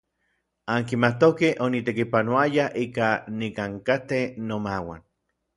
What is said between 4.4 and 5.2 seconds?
nomauan.